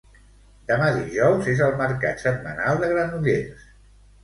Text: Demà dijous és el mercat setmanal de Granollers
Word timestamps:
Demà 0.71 0.87
dijous 0.95 1.51
és 1.53 1.61
el 1.67 1.77
mercat 1.83 2.25
setmanal 2.25 2.83
de 2.83 2.91
Granollers 2.95 3.71